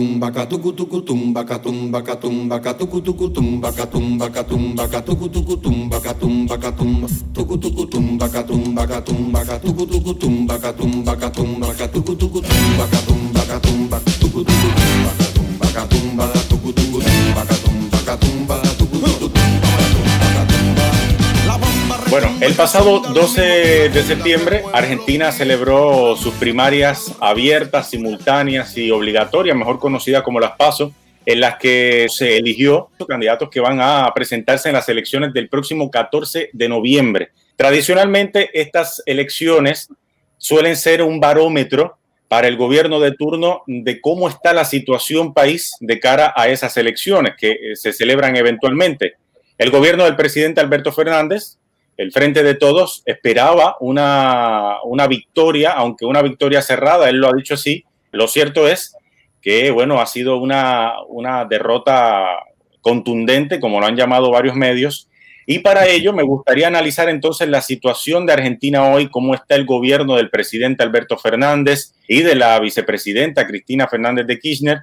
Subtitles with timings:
[0.00, 6.56] tumba catucu tucu tumba catumba catumba catucu tucu tumba catumba catumba catucu tucu tumba catumba
[6.56, 13.42] catumba tucu tucu tumba catumba catumba catucu tucu tumba catumba catumba catucu tucu tumba catumba
[13.44, 18.69] catumba tucu tucu tumba catumba catumba tucu tucu tumba catumba catumba
[22.40, 30.22] el pasado 12 de septiembre, Argentina celebró sus primarias abiertas, simultáneas y obligatorias, mejor conocidas
[30.22, 30.92] como las PASO,
[31.26, 35.48] en las que se eligió los candidatos que van a presentarse en las elecciones del
[35.48, 37.30] próximo 14 de noviembre.
[37.56, 39.88] Tradicionalmente, estas elecciones
[40.38, 45.72] suelen ser un barómetro para el gobierno de turno de cómo está la situación país
[45.80, 49.14] de cara a esas elecciones que eh, se celebran eventualmente.
[49.58, 51.58] El gobierno del presidente Alberto Fernández
[52.00, 57.34] el Frente de Todos esperaba una, una, victoria, aunque una victoria cerrada, él lo ha
[57.34, 57.84] dicho así.
[58.10, 58.96] Lo cierto es
[59.42, 62.24] que, bueno, ha sido una, una derrota
[62.80, 65.10] contundente, como lo han llamado varios medios.
[65.44, 69.66] Y para ello me gustaría analizar entonces la situación de Argentina hoy, cómo está el
[69.66, 74.78] gobierno del presidente Alberto Fernández y de la vicepresidenta Cristina Fernández de Kirchner,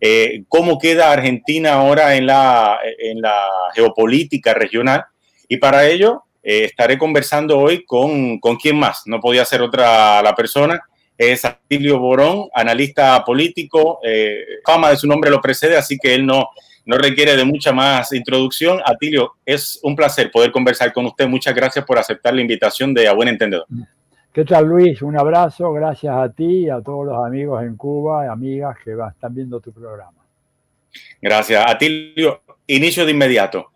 [0.00, 3.34] eh, cómo queda Argentina ahora en la, en la
[3.74, 5.06] geopolítica regional.
[5.48, 10.22] Y para ello eh, estaré conversando hoy con, con quién más, no podía ser otra
[10.22, 10.80] la persona,
[11.16, 16.24] es Atilio Borón, analista político, eh, fama de su nombre lo precede, así que él
[16.24, 16.48] no,
[16.86, 18.80] no requiere de mucha más introducción.
[18.84, 23.06] Atilio, es un placer poder conversar con usted, muchas gracias por aceptar la invitación de
[23.06, 23.66] A Buen Entendedor.
[24.32, 25.02] ¿Qué tal Luis?
[25.02, 28.92] Un abrazo, gracias a ti y a todos los amigos en Cuba y amigas que
[28.92, 30.20] están viendo tu programa.
[31.20, 31.64] Gracias.
[31.66, 33.72] Atilio, inicio de inmediato.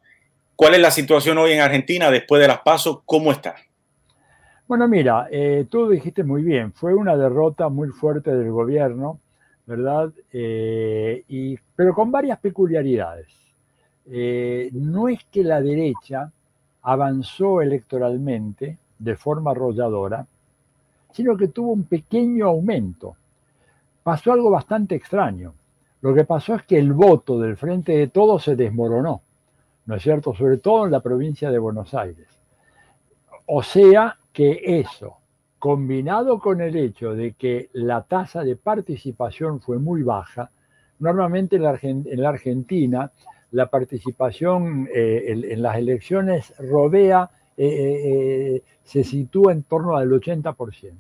[0.57, 3.01] ¿Cuál es la situación hoy en Argentina después de las pasos?
[3.05, 3.57] ¿Cómo está?
[4.69, 9.19] Bueno, mira, eh, tú dijiste muy bien, fue una derrota muy fuerte del gobierno,
[9.67, 10.13] ¿verdad?
[10.33, 13.27] Eh, y, pero con varias peculiaridades.
[14.07, 16.31] Eh, no es que la derecha
[16.83, 20.25] avanzó electoralmente de forma arrolladora,
[21.13, 23.17] sino que tuvo un pequeño aumento.
[24.05, 25.53] Pasó algo bastante extraño.
[26.01, 29.23] Lo que pasó es que el voto del Frente de Todos se desmoronó.
[29.87, 30.35] ¿No es cierto?
[30.35, 32.29] Sobre todo en la provincia de Buenos Aires.
[33.47, 35.19] O sea que eso,
[35.59, 40.51] combinado con el hecho de que la tasa de participación fue muy baja,
[40.99, 43.11] normalmente en la, Argentina
[43.51, 50.93] la participación eh, en, las elecciones rodea, eh, eh, se sitúa en torno al 80%.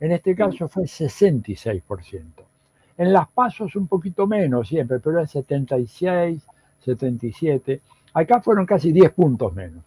[0.00, 2.22] En este caso fue 66%.
[2.98, 6.42] En las pasos un poquito menos siempre, pero es 76,
[6.80, 7.80] 77.
[8.14, 9.84] Acá fueron casi 10 puntos menos,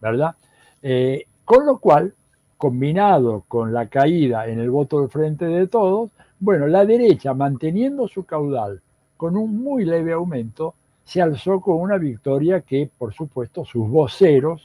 [0.00, 0.34] ¿verdad?
[0.82, 2.14] Eh, con lo cual,
[2.56, 8.08] combinado con la caída en el voto del frente de todos, bueno, la derecha, manteniendo
[8.08, 8.80] su caudal
[9.16, 10.74] con un muy leve aumento,
[11.04, 14.64] se alzó con una victoria que, por supuesto, sus voceros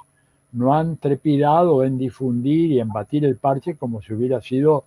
[0.53, 4.85] no han trepidado en difundir y en batir el parche como si hubiera sido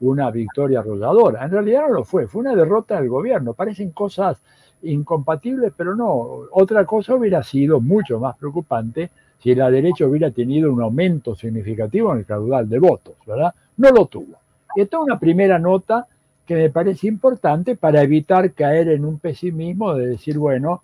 [0.00, 1.44] una victoria arrolladora.
[1.44, 3.52] En realidad no lo fue, fue una derrota del gobierno.
[3.52, 4.40] Parecen cosas
[4.82, 6.10] incompatibles, pero no.
[6.52, 12.12] Otra cosa hubiera sido mucho más preocupante si la derecha hubiera tenido un aumento significativo
[12.12, 13.54] en el caudal de votos, ¿verdad?
[13.78, 14.38] No lo tuvo.
[14.76, 16.06] Esta es una primera nota
[16.46, 20.82] que me parece importante para evitar caer en un pesimismo de decir, bueno,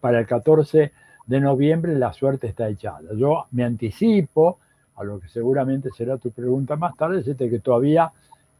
[0.00, 0.92] para el 14
[1.26, 3.14] de noviembre la suerte está echada.
[3.14, 4.58] Yo me anticipo
[4.96, 8.12] a lo que seguramente será tu pregunta más tarde, decirte que todavía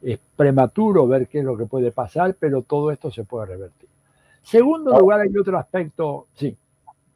[0.02, 3.88] es prematuro ver qué es lo que puede pasar, pero todo esto se puede revertir.
[4.42, 6.56] Segundo lugar, hay otro aspecto, sí.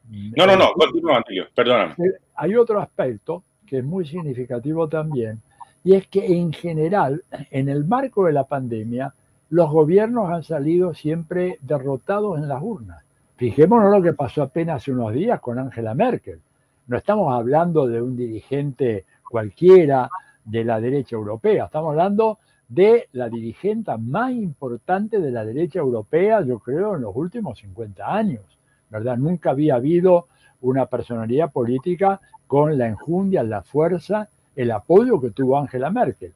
[0.09, 1.95] No, no, no, continúa, Antonio, perdóname.
[2.35, 5.41] Hay otro aspecto que es muy significativo también,
[5.83, 9.13] y es que en general, en el marco de la pandemia,
[9.49, 13.03] los gobiernos han salido siempre derrotados en las urnas.
[13.37, 16.39] Fijémonos lo que pasó apenas hace unos días con Angela Merkel.
[16.87, 20.09] No estamos hablando de un dirigente cualquiera
[20.43, 26.41] de la derecha europea, estamos hablando de la dirigente más importante de la derecha europea,
[26.41, 28.43] yo creo, en los últimos 50 años,
[28.89, 29.17] ¿verdad?
[29.17, 30.27] Nunca había habido
[30.61, 36.33] una personalidad política con la enjundia, la fuerza, el apoyo que tuvo Angela Merkel,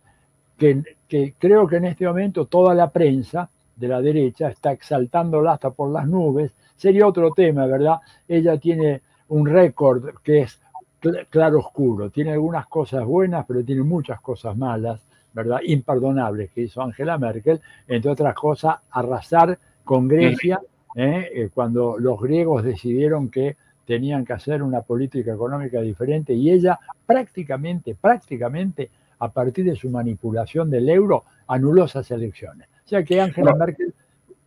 [0.57, 5.53] que, que creo que en este momento toda la prensa de la derecha está exaltándola
[5.53, 6.53] hasta por las nubes.
[6.75, 7.99] Sería otro tema, ¿verdad?
[8.27, 10.59] Ella tiene un récord que es
[11.29, 15.01] claro oscuro, tiene algunas cosas buenas, pero tiene muchas cosas malas
[15.33, 15.59] ¿verdad?
[15.63, 20.59] imperdonables que hizo Angela Merkel, entre otras cosas, arrasar con Grecia,
[20.95, 21.29] ¿eh?
[21.33, 26.79] Eh, cuando los griegos decidieron que tenían que hacer una política económica diferente y ella
[27.05, 28.89] prácticamente, prácticamente,
[29.19, 32.67] a partir de su manipulación del euro, anuló esas elecciones.
[32.85, 33.93] O sea que Angela Merkel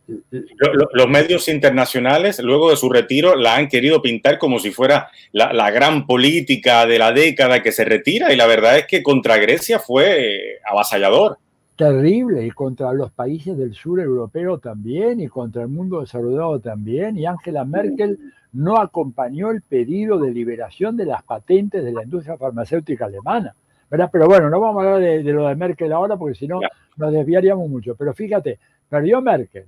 [0.07, 5.71] los medios internacionales, luego de su retiro, la han querido pintar como si fuera la,
[5.71, 9.79] gran política de la década que se retira y la verdad es que contra Grecia
[9.79, 11.37] fue avasallador.
[11.75, 17.17] Terrible, y contra los países del sur europeo también, y contra el mundo desarrollado también,
[17.17, 18.19] y Angela Merkel
[18.51, 23.55] no acompañó el pedido de liberación de las patentes de la industria farmacéutica alemana.
[23.89, 24.09] ¿verdad?
[24.11, 26.59] Pero bueno, no vamos a hablar de, lo de Merkel ahora porque si no
[26.97, 27.95] nos desviaríamos mucho.
[27.95, 28.57] Pero fíjate,
[28.89, 29.65] perdió Merkel,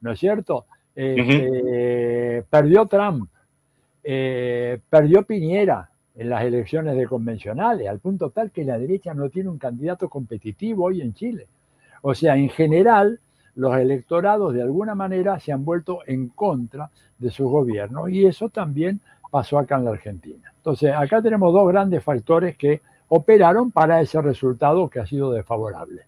[0.00, 0.66] ¿no es cierto?
[0.94, 3.30] Este, perdió Trump,
[4.02, 9.28] eh, perdió Piñera en las elecciones de convencionales, al punto tal que la derecha no
[9.28, 11.46] tiene un candidato competitivo hoy en Chile.
[12.02, 13.20] O sea, en general,
[13.54, 18.48] los electorados de alguna manera se han vuelto en contra de sus gobiernos y eso
[18.48, 19.00] también
[19.30, 20.52] pasó acá en la Argentina.
[20.56, 26.02] Entonces, acá tenemos dos grandes factores que operaron para ese resultado que ha sido desfavorable.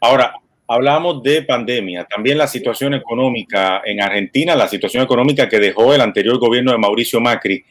[0.00, 0.34] Ahora,
[0.66, 6.00] Hablamos de pandemia, también la situación económica en Argentina, la situación económica que dejó el
[6.00, 7.62] anterior gobierno de Mauricio Macri.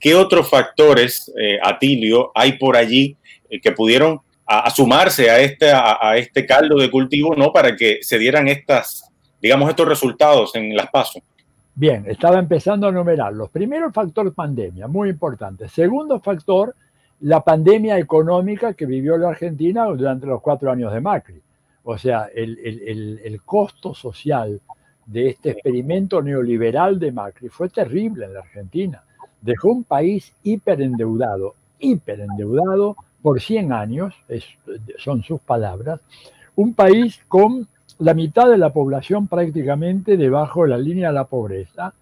[0.00, 3.16] ¿Qué otros factores, eh, Atilio, hay por allí
[3.50, 4.20] eh, que pudieron
[4.74, 9.10] sumarse a este, a, este caldo de cultivo no para que se dieran estas,
[9.42, 11.22] digamos, estos resultados en las pasos?
[11.74, 13.50] Bien, estaba empezando a numerarlos.
[13.50, 15.68] Primero, el factor pandemia, muy importante.
[15.68, 16.74] Segundo factor,
[17.20, 21.42] la pandemia económica que vivió la Argentina durante los cuatro años de Macri.
[21.90, 24.60] O sea, el, costo social
[25.06, 29.02] de este experimento neoliberal de Macri fue terrible en la Argentina.
[29.40, 34.14] Dejó un país hiperendeudado, hiperendeudado por 100 años,
[34.98, 36.00] son sus palabras,
[36.56, 37.66] un país con
[38.00, 41.94] la mitad de la población prácticamente debajo de la línea de la pobreza,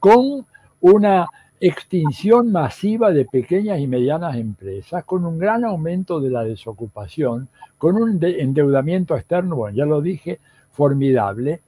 [0.00, 0.46] con
[0.80, 1.28] una
[1.60, 7.96] extinción masiva de pequeñas y medianas empresas, con un gran aumento de la desocupación, con
[7.96, 10.38] un endeudamiento externo, bueno, ya lo dije,
[10.70, 11.60] formidable,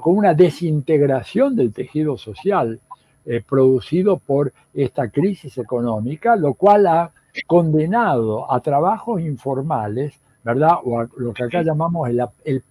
[0.00, 2.80] con una desintegración del tejido social
[3.26, 7.10] eh, producido por esta crisis económica, lo cual ha
[7.46, 10.74] condenado a trabajos informales, ¿verdad?
[10.84, 12.62] O a lo que acá llamamos el, el,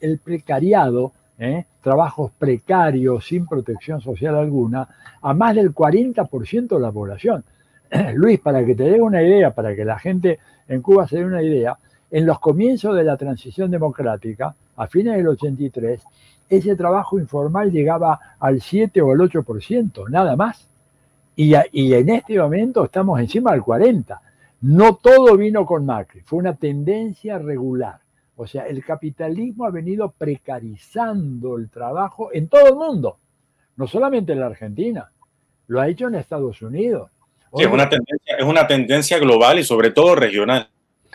[0.00, 1.64] el precariado, ¿eh?
[1.82, 4.88] trabajos precarios, sin protección social alguna,
[5.22, 7.44] a más del 40% de la población.
[8.14, 10.38] Luis, para que te dé una idea, para que la gente
[10.68, 11.76] en Cuba se dé una idea,
[12.10, 16.02] en los comienzos de la transición democrática, a fines del 83,
[16.48, 20.68] ese trabajo informal llegaba al 7 o al 8%, nada más.
[21.34, 24.18] Y, y, en este momento estamos encima del 40%.
[24.62, 27.98] No todo vino con Macri, fue una tendencia regular.
[28.36, 33.18] O sea, el capitalismo ha venido precarizando el trabajo en todo el mundo,
[33.76, 35.10] no solamente en la Argentina,
[35.68, 37.10] lo ha hecho en Estados Unidos.
[37.58, 40.68] es, una tendencia, es una tendencia global y sobre todo regional.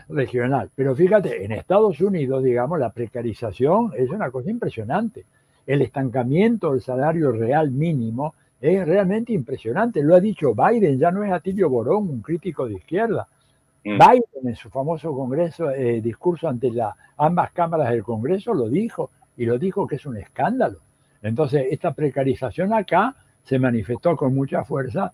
[0.09, 0.71] Regional.
[0.75, 5.25] Pero fíjate, en Estados Unidos, digamos, la precarización es una cosa impresionante.
[5.67, 10.03] El estancamiento del salario real mínimo es realmente impresionante.
[10.03, 13.27] Lo ha dicho Biden, ya no es Atilio Borón, un crítico de izquierda.
[13.83, 13.97] Mm.
[13.97, 19.09] Biden en su famoso congreso, eh, discurso ante la, ambas cámaras del Congreso lo dijo
[19.37, 20.79] y lo dijo que es un escándalo.
[21.21, 25.11] Entonces, esta precarización acá se manifestó con mucha fuerza.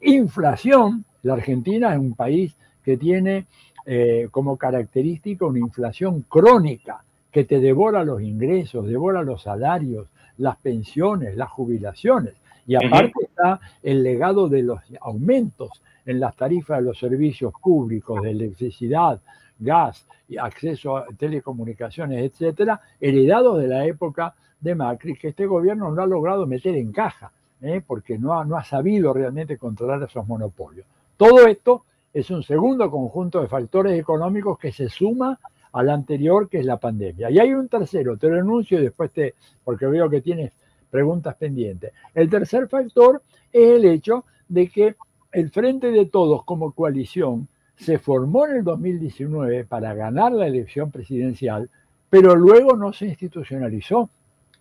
[0.00, 3.46] Inflación, la Argentina es un país que tiene
[3.86, 10.08] eh, como característica una inflación crónica que te devora los ingresos, devora los salarios,
[10.38, 12.34] las pensiones, las jubilaciones.
[12.66, 15.70] Y aparte está el legado de los aumentos
[16.06, 19.20] en las tarifas de los servicios públicos de electricidad,
[19.58, 20.06] gas
[20.38, 26.06] acceso a telecomunicaciones, etcétera, heredados de la época de Macri, que este gobierno no ha
[26.06, 27.82] logrado meter en caja, ¿eh?
[27.84, 30.86] porque no ha, no ha sabido realmente controlar esos monopolios.
[31.16, 35.38] Todo esto es un segundo conjunto de factores económicos que se suma
[35.72, 37.30] al anterior, que es la pandemia.
[37.30, 40.52] Y hay un tercero, te lo anuncio y después te, porque veo que tienes
[40.90, 41.92] preguntas pendientes.
[42.14, 44.96] El tercer factor es el hecho de que
[45.32, 50.90] el Frente de Todos como coalición se formó en el 2019 para ganar la elección
[50.90, 51.70] presidencial,
[52.10, 54.10] pero luego no se institucionalizó,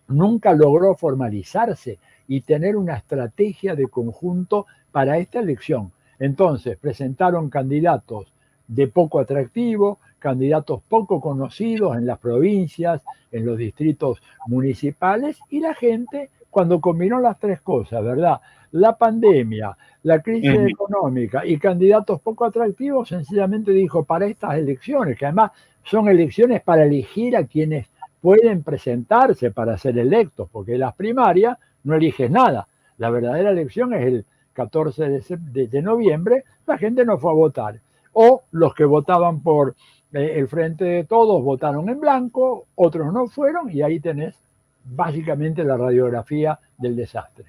[0.08, 1.98] nunca logró formalizarse
[2.28, 5.92] y tener una estrategia de conjunto para esta elección.
[6.20, 8.32] Entonces presentaron candidatos
[8.68, 15.74] de poco atractivo, candidatos poco conocidos en las provincias, en los distritos municipales, y la
[15.74, 18.40] gente, cuando combinó las tres cosas, ¿verdad?
[18.72, 25.26] La pandemia, la crisis económica y candidatos poco atractivos, sencillamente dijo para estas elecciones, que
[25.26, 25.52] además
[25.84, 27.88] son elecciones para elegir a quienes
[28.22, 32.68] pueden presentarse para ser electos, porque las primarias no eliges nada.
[32.98, 37.80] La verdadera elección es el 14 de, noviembre, la gente no fue a votar.
[38.14, 39.76] O los que votaban por
[40.12, 44.36] eh, el Frente de Todos votaron en blanco, otros no fueron, y ahí tenés
[44.84, 47.46] básicamente la radiografía del desastre.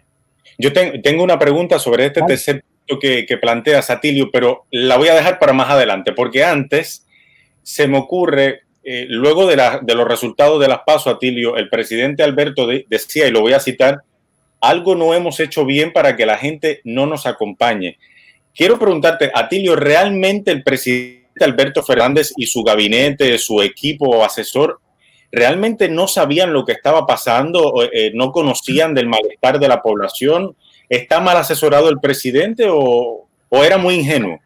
[0.59, 5.09] Yo tengo una pregunta sobre este tercer punto que, que plantea Satilio, pero la voy
[5.09, 7.07] a dejar para más adelante, porque antes
[7.63, 12.67] se me ocurre, eh, luego de, los resultados de las PASO, Atilio, el presidente Alberto
[12.89, 14.03] decía, y lo voy a citar,
[14.61, 17.99] algo no hemos hecho bien para que la gente no nos acompañe.
[18.55, 24.81] Quiero preguntarte, Atilio, ¿realmente el presidente Alberto Fernández y su gabinete, su equipo asesor,
[25.33, 30.57] realmente no sabían lo que estaba pasando, eh, no conocían del malestar de la población?
[30.89, 34.41] ¿Está mal asesorado el presidente o, o era muy ingenuo?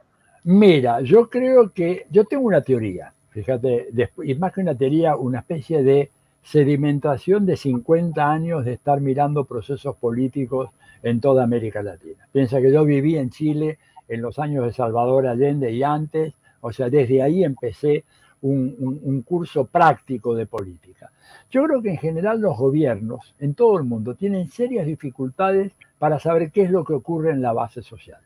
[0.44, 3.88] Mira, yo creo que yo tengo una teoría, fíjate,
[4.24, 6.10] y más que una teoría, una especie de
[6.42, 10.68] sedimentación de 50 años de estar mirando procesos políticos
[11.02, 12.28] en toda América Latina.
[12.32, 16.72] Piensa que yo viví en Chile en los años de Salvador Allende y antes, o
[16.72, 18.04] sea, desde ahí empecé
[18.48, 21.10] un, un, curso práctico de política.
[21.50, 26.18] Yo creo que en general los gobiernos en todo el mundo tienen serias dificultades para
[26.18, 28.20] saber qué es lo que ocurre en la base social.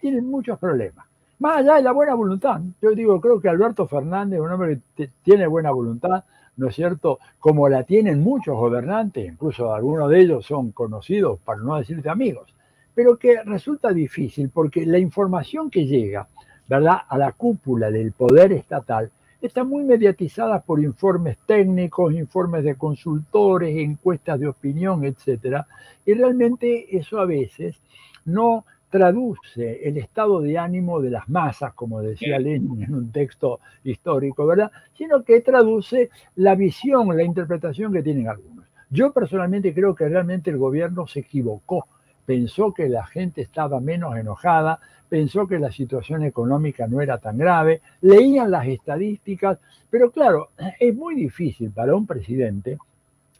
[0.00, 1.06] Tienen muchos problemas
[1.42, 2.60] más allá de la buena voluntad.
[2.80, 6.22] Yo digo, creo que Alberto Fernández un hombre que tiene buena voluntad,
[6.56, 7.18] ¿no es cierto?
[7.40, 12.54] Como la tienen muchos gobernantes, incluso algunos de ellos son conocidos, para no decirte amigos,
[12.94, 16.28] pero que resulta difícil porque la información que llega,
[16.68, 19.10] ¿verdad?, a la cúpula del poder estatal
[19.46, 25.66] está muy mediatizada por informes técnicos, informes de consultores, encuestas de opinión, etcétera,
[26.06, 27.80] y realmente eso a veces
[28.24, 33.60] no traduce el estado de ánimo de las masas, como decía Lenin en un texto
[33.84, 34.70] histórico, ¿verdad?
[34.92, 38.66] Sino que traduce la visión, la interpretación que tienen algunos.
[38.90, 41.86] Yo personalmente creo que realmente el gobierno se equivocó,
[42.24, 47.36] pensó que la gente estaba menos enojada, pensó que la situación económica no era tan
[47.36, 49.58] grave, leían las estadísticas,
[49.90, 52.78] pero claro, es muy difícil para un presidente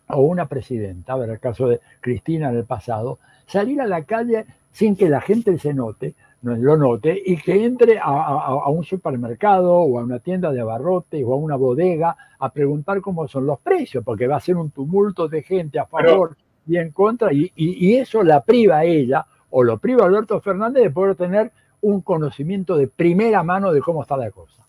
[0.09, 4.05] o una presidenta, a ver el caso de Cristina en el pasado, salir a la
[4.05, 8.85] calle sin que la gente se note, no lo note, y que entre a, un
[8.85, 13.47] supermercado o a una tienda de abarrotes o a una bodega a preguntar cómo son
[13.47, 17.33] los precios, porque va a ser un tumulto de gente a favor y en contra,
[17.33, 21.51] y, y, eso la priva a ella, o lo priva Alberto Fernández de poder tener
[21.81, 24.65] un conocimiento de primera mano de cómo está la cosa.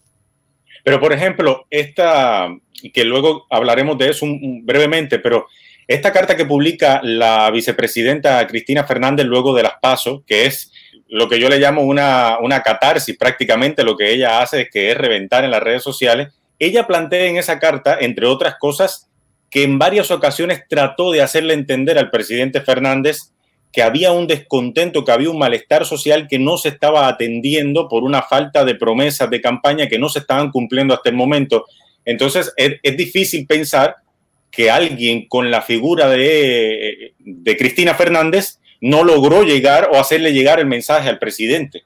[0.84, 2.50] Pero, por ejemplo, esta,
[2.94, 4.26] que luego hablaremos de eso
[4.64, 5.48] brevemente, pero
[5.88, 10.72] esta carta que publica la vicepresidenta Cristina Fernández luego de las pasos, que es
[11.08, 14.92] lo que yo le llamo una, una catarsis, prácticamente lo que ella hace es que
[14.92, 19.10] es reventar en las redes sociales, ella plantea en esa carta, entre otras cosas,
[19.54, 23.34] que en varias ocasiones trató de hacerle entender al presidente Fernández
[23.72, 28.04] que había un descontento, que había un malestar social que no se estaba atendiendo por
[28.04, 31.66] una falta de promesas de campaña que no se estaban cumpliendo hasta el momento.
[32.04, 33.98] Entonces es, difícil pensar
[34.50, 37.14] que alguien con la figura de
[37.56, 41.84] Cristina Fernández no logró llegar o hacerle llegar el mensaje al presidente.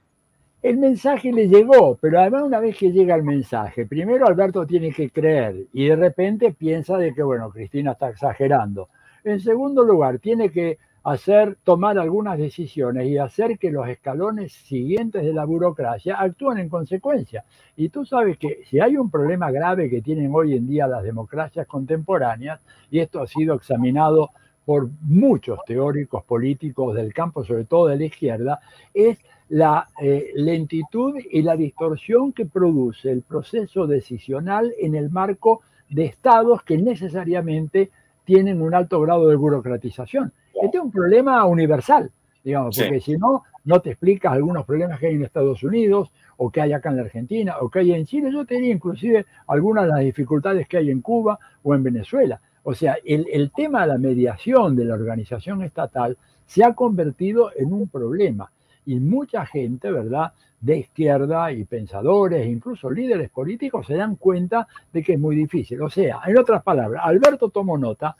[0.64, 4.92] El mensaje le llegó, pero además una vez que llega el mensaje, primero Alberto tiene
[4.92, 8.90] que creer y de repente piensa de que, bueno, Cristina está exagerando.
[9.24, 15.24] En segundo lugar, tiene que hacer, tomar algunas decisiones y hacer que los escalones siguientes
[15.24, 17.46] de la burocracia actúen en consecuencia.
[17.76, 21.04] Y tú sabes que si hay un problema grave que tienen hoy en día las
[21.04, 22.60] democracias contemporáneas,
[22.90, 24.32] y esto ha sido examinado
[24.66, 28.60] por muchos teóricos políticos del campo, sobre todo de la izquierda,
[28.94, 29.18] es
[29.50, 36.06] la eh, lentitud y la distorsión que produce el proceso decisional en el marco de
[36.06, 37.92] estados que necesariamente
[38.26, 40.34] tienen un alto grado de burocratización.
[40.62, 42.12] Este es un problema universal,
[42.44, 46.52] digamos, porque si no, no te explicas algunos problemas que hay en Estados Unidos, o
[46.52, 48.32] que hay acá en la Argentina, o que hay en Chile.
[48.32, 52.40] Yo te diría inclusive algunas de las dificultades que hay en Cuba o en Venezuela.
[52.64, 57.52] O sea, el, el tema de la mediación de la organización estatal se ha convertido
[57.56, 58.52] en un problema.
[58.88, 65.04] Y mucha gente, ¿verdad?, de izquierda y pensadores, incluso líderes políticos, se dan cuenta de
[65.04, 65.80] que es muy difícil.
[65.84, 68.16] O sea, en otras palabras, Alberto tomó nota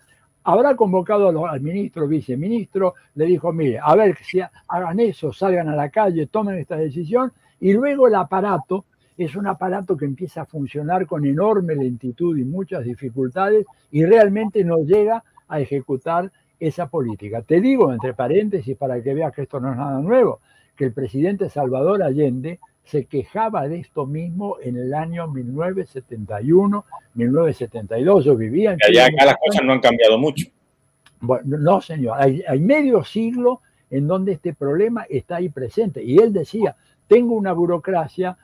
[0.48, 5.76] habrá convocado al ministro, viceministro, le dijo, mire, a ver si hagan eso, salgan a
[5.76, 8.86] la calle, tomen esta decisión, y luego el aparato
[9.18, 14.64] es un aparato que empieza a funcionar con enorme lentitud y muchas dificultades y realmente
[14.64, 17.42] no llega a ejecutar esa política.
[17.42, 20.40] Te digo, entre paréntesis, para que veas que esto no es nada nuevo,
[20.78, 28.24] que el presidente Salvador Allende se quejaba de esto mismo en el año 1971, 1972.
[28.24, 28.80] Yo vivía en...
[28.88, 30.48] Allá acá las cosas no han cambiado mucho.
[31.20, 32.16] Bueno, no, señor.
[32.18, 36.02] Hay, hay, medio siglo en donde este problema está ahí presente.
[36.02, 38.38] Y él decía, tengo una burocracia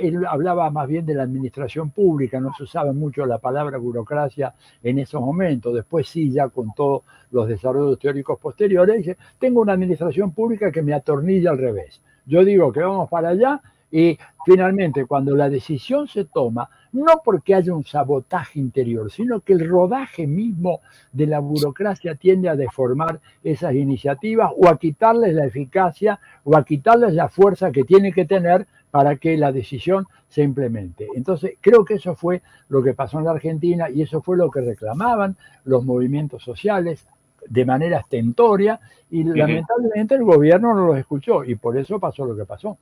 [0.00, 4.54] él hablaba más bien de la administración pública, no se usaba mucho la palabra burocracia
[4.82, 5.74] en esos momentos.
[5.74, 10.82] Después sí, ya con todos los desarrollos teóricos posteriores, dice, tengo una administración pública que
[10.82, 12.00] me atornilla al revés.
[12.26, 17.54] Yo digo que vamos para allá y finalmente cuando la decisión se toma, no porque
[17.54, 20.80] haya un sabotaje interior, sino que el rodaje mismo
[21.12, 26.64] de la burocracia tiende a deformar esas iniciativas o a quitarles la eficacia o a
[26.64, 31.08] quitarles la fuerza que tiene que tener para que la decisión se implemente.
[31.16, 34.52] Entonces, creo que eso fue lo que pasó en la Argentina y eso fue lo
[34.52, 37.04] que reclamaban los movimientos sociales
[37.48, 38.78] de manera estentoria
[39.10, 42.78] y lamentablemente el gobierno no los escuchó y por eso pasó lo que pasó.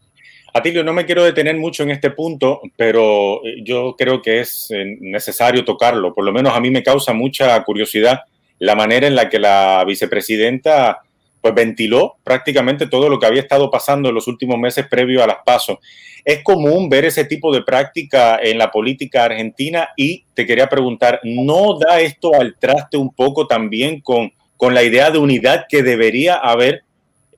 [0.53, 4.71] Atilio, no me quiero detener mucho en este punto, pero eh, yo creo que es
[4.71, 6.13] eh, necesario tocarlo.
[6.13, 8.21] Por lo menos a mí me causa mucha curiosidad
[8.59, 11.01] la manera en la que la vicepresidenta
[11.43, 15.27] pues ventiló prácticamente todo lo que había estado pasando en los últimos meses previo a
[15.27, 15.79] las pasos.
[16.25, 21.21] Es común ver ese tipo de práctica en la política argentina y te quería preguntar,
[21.25, 25.83] ¿no da esto al traste un poco también con, con la idea de unidad que
[25.83, 26.85] debería haber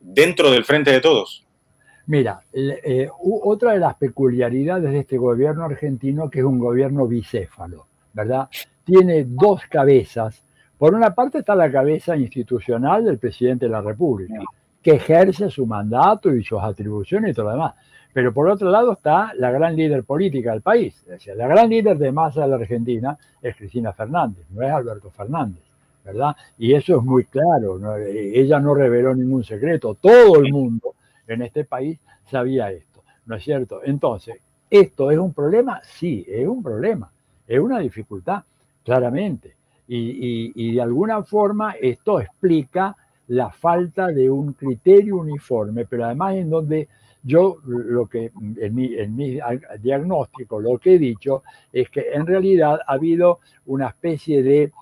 [0.01, 1.45] dentro del frente de todos?
[2.07, 7.87] Mira, eh, otra de las peculiaridades de este gobierno argentino, que es un gobierno bicéfalo,
[8.13, 8.51] ¿verdad?
[8.85, 10.44] Tiene dos cabezas
[10.85, 14.43] por una parte está la cabeza institucional del presidente de la República,
[14.83, 17.75] que ejerce su mandato y sus atribuciones y todo lo demás.
[18.13, 20.95] Pero por otro lado está la gran líder política del país.
[21.05, 24.71] Es decir, la gran líder de masa de la Argentina es Cristina Fernández, no es
[24.71, 25.63] Alberto Fernández,
[26.05, 26.37] ¿verdad?
[26.59, 27.81] Y eso es muy claro.
[28.07, 29.97] Ella no reveló ningún secreto.
[29.99, 31.99] Todo el mundo en este país
[32.31, 33.81] sabía esto, ¿no es cierto?
[33.83, 34.37] Entonces,
[34.69, 35.81] ¿esto es un problema?
[35.83, 37.11] Sí, es un problema.
[37.49, 38.43] Es una dificultad,
[38.85, 39.64] claramente.
[39.87, 42.97] Y, de alguna forma esto explica
[43.29, 46.89] la falta de un criterio uniforme, pero además en donde
[47.23, 49.39] yo lo que en mi, en mi,
[49.81, 54.73] diagnóstico lo que he dicho es que en realidad ha habido una especie de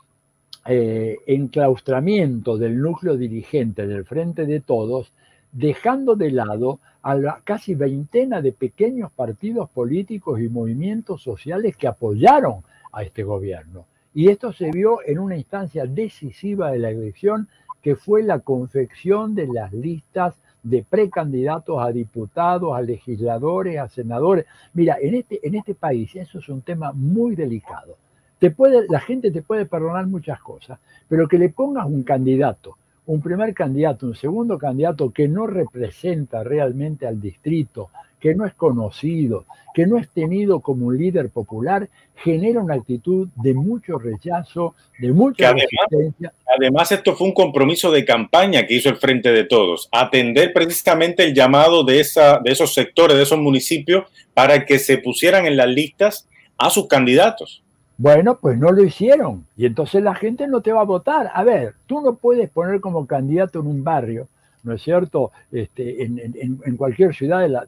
[0.65, 5.13] eh, enclaustramiento del núcleo dirigente del Frente de Todos,
[5.51, 11.89] dejando de lado a la casi veintena de pequeños partidos políticos y movimientos sociales que
[11.89, 13.87] apoyaron a este gobierno.
[14.15, 17.49] Y esto se vio en una instancia decisiva de la elección,
[17.83, 24.47] que fue la confección de las listas de precandidatos a diputados, a legisladores, a senadores.
[24.75, 27.97] Mira, en este, en este país eso es un tema muy delicado.
[28.39, 32.77] Te puede, la gente te puede perdonar muchas cosas, pero que le pongas un candidato,
[33.07, 37.91] un primer candidato, un segundo candidato que no representa realmente al distrito,
[38.23, 43.29] que no es conocido, que no es tenido como un líder popular, genera una actitud
[43.35, 46.33] de mucho rechazo, de mucha además, resistencia.
[46.57, 51.25] Además, esto fue un compromiso de campaña que hizo el Frente de Todos, atender precisamente
[51.25, 55.57] el llamado de, esa, de esos sectores, de esos municipios, para que se pusieran en
[55.57, 57.65] las listas a sus candidatos.
[57.99, 61.29] Bueno, pues no lo hicieron y entonces la gente no te va a votar.
[61.35, 64.29] A ver, tú no puedes poner como candidato en un barrio
[64.63, 67.65] ¿no es cierto?, este, en, cualquier ciudad de, la,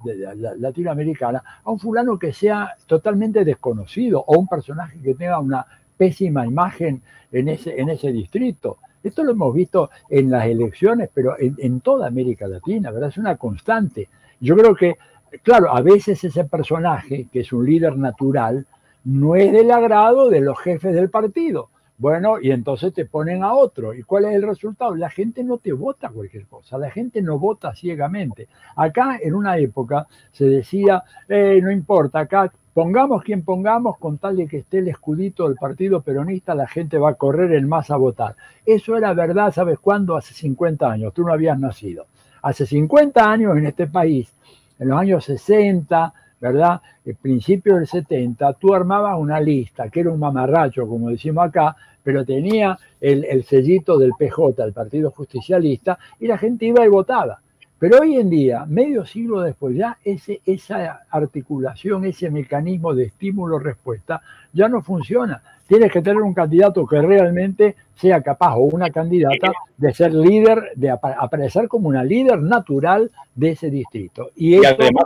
[0.56, 6.46] latinoamericana, a un fulano que sea totalmente desconocido o un personaje que tenga una pésima
[6.46, 7.02] imagen
[7.32, 8.78] en ese, en ese distrito.
[9.02, 13.10] Esto lo hemos visto en las elecciones, pero en, toda América Latina, ¿verdad?
[13.10, 14.08] Es una constante.
[14.40, 14.96] Yo creo que,
[15.42, 18.66] claro, a veces ese personaje, que es un líder natural,
[19.04, 21.68] no es del agrado de los jefes del partido.
[21.96, 23.94] Bueno, y entonces te ponen a otro.
[23.94, 24.96] ¿Y cuál es el resultado?
[24.96, 28.48] La gente no te vota cualquier cosa, la gente no vota ciegamente.
[28.76, 34.36] Acá en una época se decía, eh, no importa, acá pongamos quien pongamos, con tal
[34.36, 37.94] de que esté el escudito del Partido Peronista, la gente va a correr en masa
[37.94, 38.34] a votar.
[38.66, 40.16] Eso era verdad, ¿sabes cuándo?
[40.16, 42.06] Hace 50 años, tú no habías nacido.
[42.42, 44.34] Hace 50 años en este país,
[44.80, 46.12] en los años 60,
[46.44, 46.82] ¿verdad?
[47.06, 51.74] El principio del 70, tú armabas una lista, que era un mamarracho, como decimos acá,
[52.02, 57.40] pero tenía el, sellito del PJ, el Partido Justicialista, y la gente iba y votaba.
[57.78, 64.20] Pero hoy en día, medio siglo después, ya ese, esa articulación, ese mecanismo de estímulo-respuesta
[64.52, 65.42] ya no funciona.
[65.66, 70.72] Tienes que tener un candidato que realmente sea capaz, o una candidata, de ser líder,
[70.76, 74.28] de aparecer como una líder natural de ese distrito.
[74.36, 75.04] Y, además,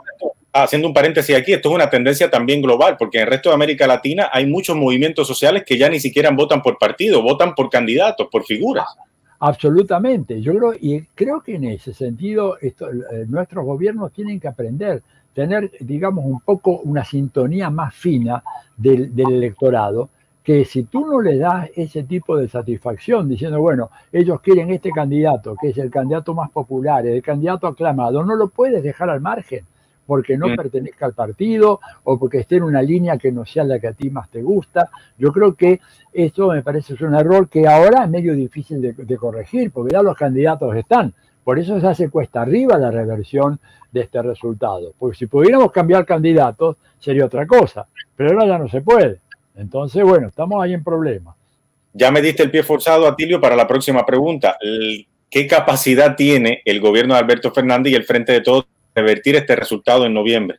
[0.65, 3.55] haciendo un paréntesis aquí, esto es una tendencia también global, porque en el resto de
[3.55, 7.69] América Latina hay muchos movimientos sociales que ya ni siquiera votan por partido, votan por
[7.71, 8.87] candidatos, por figuras.
[9.41, 12.75] Absolutamente, yo creo, y creo que en ese sentido eh,
[13.29, 18.43] nuestros gobiernos tienen que aprender, tener, digamos, un poco una sintonía más fina
[18.77, 20.09] del, del electorado,
[20.43, 24.91] que si tú no le das ese tipo de satisfacción, diciendo, bueno, ellos quieren este
[24.91, 29.21] candidato, que es el candidato más popular, el candidato aclamado, no lo puedes dejar al
[29.21, 29.65] margen
[30.09, 33.79] porque no pertenezca al partido o porque esté en una línea que no sea la
[33.79, 34.89] que a ti más te gusta.
[35.19, 35.81] Yo creo que
[36.15, 39.93] esto me parece es un error que ahora es medio difícil de, de corregir, porque
[39.93, 41.13] ya los candidatos están.
[41.45, 43.61] Por eso se hace cuesta arriba la reversión
[43.93, 44.95] de este resultado.
[44.99, 47.87] Porque si pudiéramos cambiar candidatos, sería otra cosa.
[48.17, 49.21] Pero ahora ya no se puede.
[49.57, 51.37] Entonces, bueno, estamos ahí en problemas.
[51.93, 54.57] Ya me diste el pie forzado, Atilio, para la próxima pregunta.
[55.29, 58.65] ¿Qué capacidad tiene el gobierno de Alberto Fernández y el Frente de Todos
[58.99, 60.59] revertir este resultado en noviembre?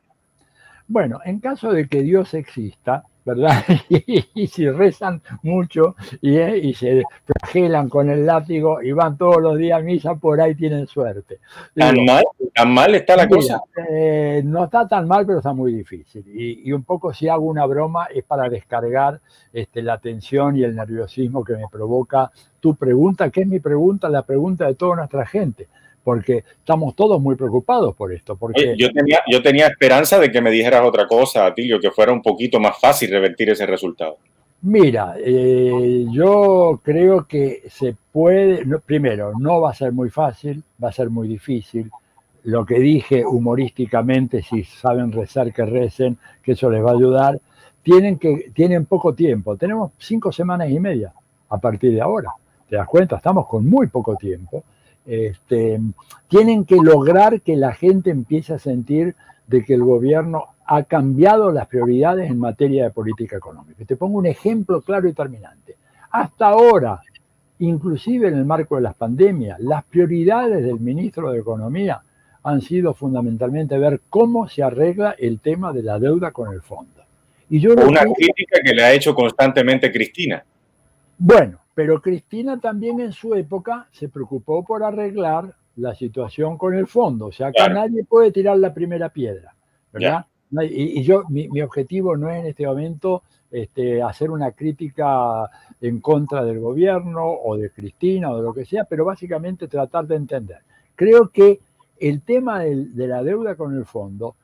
[0.88, 3.64] Bueno, en caso de que Dios exista, ¿verdad?
[4.34, 9.58] Y, si rezan mucho eh, y, se flagelan con el látigo y van todos los
[9.58, 11.40] días a misa, por ahí tienen suerte.
[11.76, 12.24] ¿Tan, mal?
[12.56, 13.62] ¿Tan mal está la cosa?
[13.90, 16.24] Eh, no está tan mal, pero está muy difícil.
[16.28, 19.20] Y, un poco si hago una broma es para descargar
[19.52, 24.10] este, la tensión y el nerviosismo que me provoca tu pregunta, que es mi pregunta,
[24.10, 25.68] la pregunta de toda nuestra gente
[26.04, 28.36] porque estamos todos muy preocupados por esto.
[28.36, 28.76] Porque...
[28.78, 32.22] Yo tenía, yo tenía esperanza de que me dijeras otra cosa, Atilio, que fuera un
[32.22, 34.18] poquito más fácil revertir ese resultado.
[34.62, 40.90] Mira, eh, yo creo que se puede, primero, no va a ser muy fácil, va
[40.90, 41.90] a ser muy difícil.
[42.44, 47.40] Lo que dije humorísticamente, si saben rezar, que recen, que eso les va a ayudar.
[47.82, 51.14] Tienen, que, tienen poco tiempo, tenemos cinco semanas y media
[51.50, 52.32] a partir de ahora.
[52.68, 53.16] ¿Te das cuenta?
[53.16, 54.64] Estamos con muy poco tiempo.
[55.10, 55.82] Este,
[56.28, 59.16] tienen que lograr que la gente empiece a sentir
[59.48, 63.84] de que el gobierno ha cambiado las prioridades en materia de política económica.
[63.86, 65.78] Te pongo un ejemplo claro y terminante.
[66.12, 67.02] Hasta ahora,
[67.58, 72.02] inclusive en el marco de las pandemias, las prioridades del ministro de Economía
[72.44, 77.02] han sido fundamentalmente ver cómo se arregla el tema de la deuda con el fondo.
[77.50, 80.44] Y yo Una crítica que le ha hecho constantemente Cristina.
[81.18, 86.88] Bueno, pero Cristina también en su época se preocupó por arreglar la situación con el
[86.88, 87.28] fondo.
[87.28, 89.56] O sea, acá nadie puede tirar la primera piedra,
[89.94, 90.26] ¿verdad?
[90.64, 96.44] Y, yo, mi, objetivo no es en este momento este, hacer una crítica en contra
[96.44, 100.60] del gobierno o de Cristina o de lo que sea, pero básicamente tratar de entender.
[100.96, 101.62] Creo que
[101.98, 104.36] el tema de la deuda con el fondo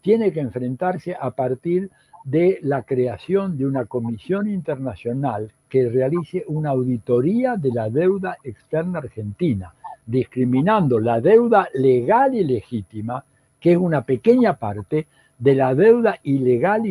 [0.00, 1.92] tiene que enfrentarse a partir
[2.24, 9.00] de la creación de una comisión internacional que realice una auditoría de la deuda externa
[9.00, 9.74] argentina,
[10.06, 13.24] discriminando la deuda legal y legítima,
[13.58, 16.82] que es una pequeña parte, de la deuda ilegal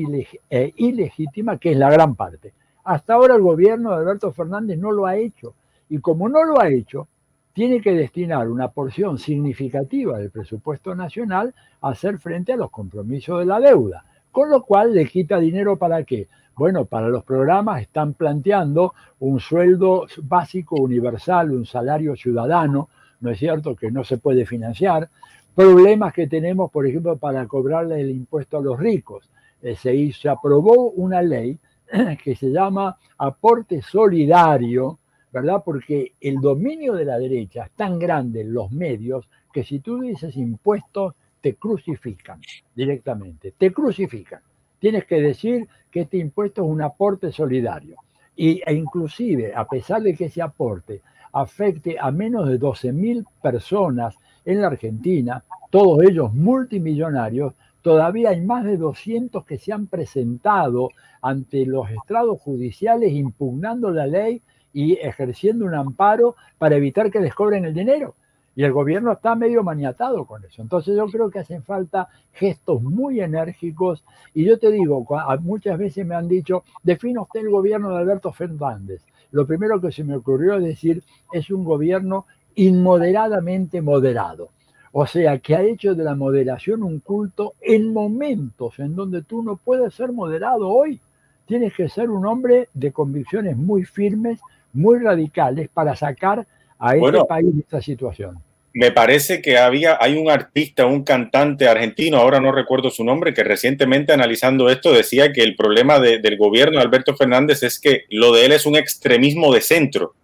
[0.50, 2.52] e ilegítima, que es la gran parte.
[2.84, 5.54] Hasta ahora el gobierno de Alberto Fernández no lo ha hecho.
[5.88, 7.08] Y como no lo ha hecho,
[7.54, 13.39] tiene que destinar una porción significativa del presupuesto nacional a hacer frente a los compromisos
[13.39, 14.04] de la deuda.
[14.30, 16.28] Con lo cual le quita dinero para qué?
[16.56, 22.89] Bueno, para los programas están planteando un sueldo básico universal, un salario ciudadano,
[23.22, 25.10] ¿no es cierto?, que no se puede financiar.
[25.56, 29.30] Problemas que tenemos, por ejemplo, para cobrarle el impuesto a los ricos.
[29.63, 31.58] Eh, se, se aprobó una ley
[32.24, 35.00] que se llama aporte solidario,
[35.32, 35.63] ¿verdad?
[35.66, 40.02] Porque el dominio de la derecha es tan grande en los medios que si tú
[40.02, 42.39] dices impuestos, te crucifican
[42.76, 44.42] directamente, te crucifican
[44.84, 47.96] tienes que decir que este impuesto es un aporte solidario.
[48.36, 54.17] Y, e inclusive, a pesar de que ese aporte afecte a menos de 12.000 personas
[54.43, 60.89] en la Argentina, todos ellos multimillonarios, todavía hay más de 200 que se han presentado
[61.22, 64.41] ante los estrados judiciales impugnando la ley
[64.74, 68.15] y ejerciendo un amparo para evitar que les cobren el dinero.
[68.56, 70.62] Y el gobierno está medio maniatado con eso.
[70.62, 74.04] Entonces yo creo que hacen falta gestos muy enérgicos.
[74.34, 75.06] Y yo te digo,
[75.42, 79.02] muchas veces me han dicho, defina usted el gobierno de Alberto Fernández.
[79.32, 84.50] Lo primero que se me ocurrió decir, es un gobierno inmoderadamente moderado.
[84.92, 89.42] O sea, que ha hecho de la moderación un culto en momentos en donde tú
[89.42, 91.02] no puedes ser moderado hoy.
[91.48, 94.39] Tienes que ser un hombre de convicciones muy firmes,
[94.72, 96.46] muy radicales para sacar
[96.84, 98.38] a este país de esta situación.
[98.74, 103.34] Me parece que había, hay un artista, un cantante argentino, ahora no recuerdo su nombre,
[103.34, 108.06] que recientemente analizando esto decía que el problema del gobierno de Alberto Fernández es que
[108.10, 110.15] lo de él es un extremismo de centro.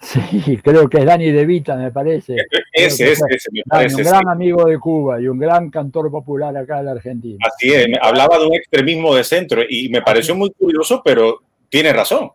[0.00, 2.36] Sí, creo que es Dani De Vita, me parece.
[2.72, 3.96] Ese, ese, ese, me parece.
[3.96, 7.38] Un gran amigo de Cuba y un gran cantor popular acá en la Argentina.
[7.46, 11.92] Así es, hablaba de un extremismo de centro y me pareció muy curioso, pero tiene
[11.92, 12.30] razón.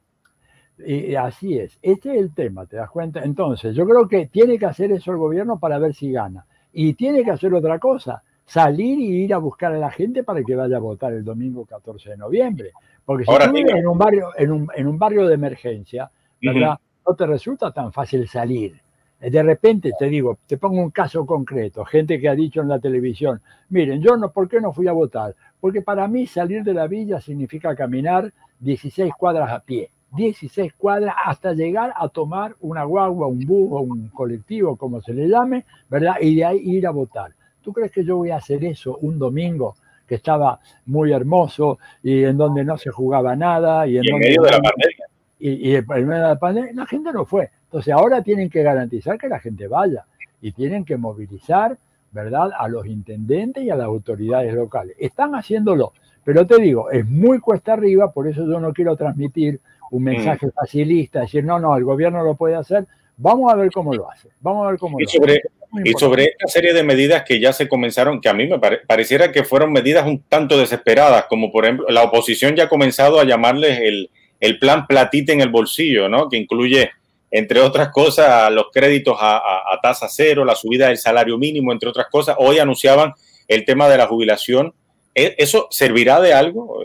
[0.79, 1.77] Y así es.
[1.81, 3.21] Este es el tema, ¿te das cuenta?
[3.23, 6.45] Entonces, yo creo que tiene que hacer eso el gobierno para ver si gana.
[6.71, 10.43] Y tiene que hacer otra cosa, salir y ir a buscar a la gente para
[10.43, 12.71] que vaya a votar el domingo 14 de noviembre.
[13.05, 16.09] Porque si tú vives en un barrio, en un, en un barrio de emergencia,
[16.41, 16.77] ¿verdad?
[17.07, 18.79] No te resulta tan fácil salir.
[19.19, 22.79] de repente te digo, te pongo un caso concreto, gente que ha dicho en la
[22.79, 25.35] televisión, miren, yo no, ¿por qué no fui a votar?
[25.59, 31.15] Porque para mí salir de la villa significa caminar 16 cuadras a pie, 16 cuadras
[31.25, 35.65] hasta llegar a tomar una guagua, un bus o un colectivo, como se le llame,
[35.89, 36.15] ¿verdad?
[36.21, 37.31] Y de ahí ir a votar.
[37.61, 39.75] ¿Tú crees que yo voy a hacer eso un domingo
[40.07, 43.87] que estaba muy hermoso y en donde no se jugaba nada?
[43.87, 45.05] Y en, medio de la pandemia.
[45.39, 47.49] Y, y en medio de la pandemia, la gente no fue.
[47.65, 50.05] Entonces ahora tienen que garantizar que la gente vaya
[50.41, 51.77] y tienen que movilizar,
[52.11, 54.95] ¿verdad?, a los intendentes y a las autoridades locales.
[54.99, 59.59] Están haciéndolo, pero te digo, es muy cuesta arriba, por eso yo no quiero transmitir
[59.93, 60.05] un mm.
[60.05, 64.09] mensaje facilista, decir, no, no, el gobierno lo puede hacer, vamos a ver cómo lo
[64.09, 65.89] hace, vamos a ver cómo y lo sobre, hace.
[65.89, 69.31] Y sobre esta serie de medidas que ya se comenzaron, que a mí me pareciera
[69.31, 73.23] que fueron medidas un tanto desesperadas, como por ejemplo, la oposición ya ha comenzado a
[73.23, 76.27] llamarles el, el plan platita en el bolsillo, ¿no?
[76.27, 76.91] Que incluye
[77.31, 79.41] entre otras cosas, los créditos a,
[79.81, 82.35] tasa cero, la subida del salario mínimo, entre otras cosas.
[82.37, 83.13] Hoy anunciaban
[83.47, 84.71] el tema de la jubilación.
[85.15, 86.83] ¿E-, ¿Eso servirá de algo?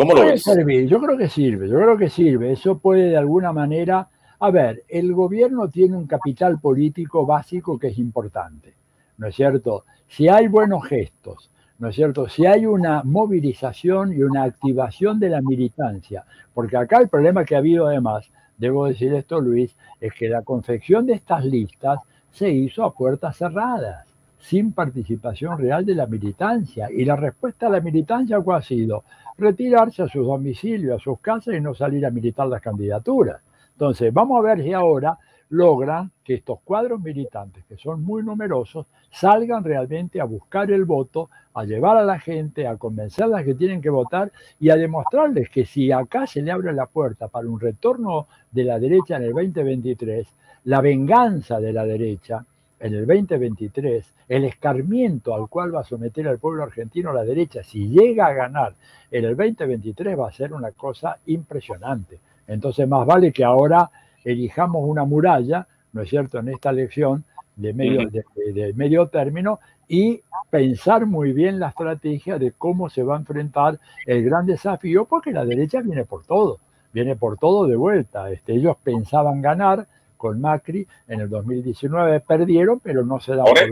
[0.00, 0.42] ¿Cómo lo ves?
[0.42, 0.88] Servir.
[0.88, 2.52] Yo creo que sirve, yo creo que sirve.
[2.52, 4.08] Eso puede de alguna manera...
[4.38, 8.72] A ver, el gobierno tiene un capital político básico que es importante,
[9.18, 9.84] ¿no es cierto?
[10.08, 12.26] Si hay buenos gestos, ¿no es cierto?
[12.30, 17.54] Si hay una movilización y una activación de la militancia, porque acá el problema que
[17.54, 22.00] ha habido además debo decir esto, Luis, es que la confección de estas listas
[22.32, 24.06] se hizo a puertas cerradas,
[24.40, 26.88] sin participación real de la militancia.
[26.90, 29.04] Y la respuesta a la militancia ¿cuál ha sido?
[29.40, 33.40] Retirarse a sus domicilios, a sus casas y no salir a militar las candidaturas.
[33.72, 38.84] Entonces, vamos a ver si ahora logran que estos cuadros militantes, que son muy numerosos,
[39.10, 43.80] salgan realmente a buscar el voto, a llevar a la gente, a convencerlas que tienen
[43.80, 47.58] que votar y a demostrarles que si acá se le abre la puerta para un
[47.58, 50.28] retorno de la derecha en el 2023,
[50.64, 52.44] la venganza de la derecha
[52.80, 57.62] en el 2023, el escarmiento al cual va a someter al pueblo argentino la derecha,
[57.62, 58.74] si llega a ganar
[59.10, 62.18] en el 2023, va a ser una cosa impresionante.
[62.46, 63.90] Entonces, más vale que ahora
[64.24, 70.22] elijamos una muralla, ¿no es cierto?, en esta elección de medio, de, medio término y
[70.48, 75.32] pensar muy bien la estrategia de cómo se va a enfrentar el gran desafío, porque
[75.32, 76.58] la derecha viene por todo,
[76.92, 78.30] viene por todo de vuelta.
[78.30, 79.86] Este, ellos pensaban ganar
[80.20, 83.62] con Macri en el 2019, perdieron, pero no se da ahora,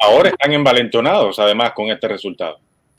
[0.00, 2.58] ahora están envalentonados, además, con este resultado.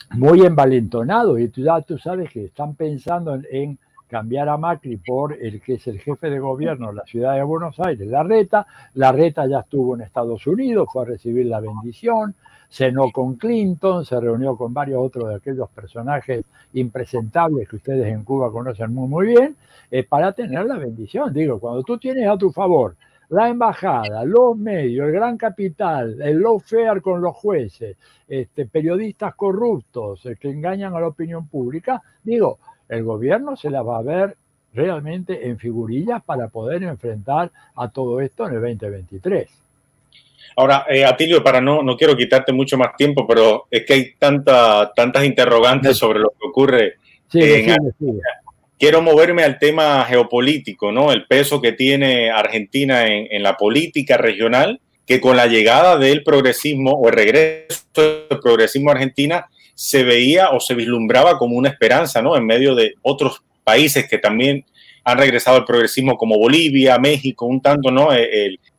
[0.10, 5.34] Muy envalentonados, y tú, ya tú sabes que están pensando en cambiar a Macri por
[5.34, 8.66] el que es el jefe de gobierno de la ciudad de Buenos Aires, la reta.
[8.96, 12.34] La reta ya estuvo en Estados Unidos, fue a recibir la bendición,
[12.70, 18.24] cenó con Clinton, se reunió con varios otros de aquellos personajes impresentables que ustedes en
[18.24, 19.56] Cuba conocen muy, muy bien,
[19.92, 21.34] eh, para tener la bendición.
[21.34, 22.96] Digo, cuando tú tienes a tu favor
[23.30, 27.98] la embajada, los medios, el gran capital, el lawfare con los jueces,
[28.28, 33.82] este, periodistas corruptos eh, que engañan a la opinión pública, digo, el gobierno se la
[33.82, 34.38] va a ver
[34.74, 39.65] realmente en figurillas para poder enfrentar a todo esto en el 2023.
[40.56, 44.14] Ahora, eh, Atilio, para no, no quiero quitarte mucho más tiempo, pero es que hay
[44.18, 46.94] tanta, tantas interrogantes sobre lo que ocurre.
[47.30, 47.76] Sí, en
[48.78, 51.12] Quiero moverme al tema geopolítico, ¿no?
[51.12, 56.24] El peso que tiene Argentina en, en la política regional, que con la llegada del
[56.24, 61.70] progresismo o el regreso del progresismo a Argentina se veía o se vislumbraba como una
[61.70, 62.36] esperanza, ¿no?
[62.36, 64.66] En medio de otros países que también
[65.04, 68.12] han regresado al progresismo como Bolivia, México, un tanto, ¿no?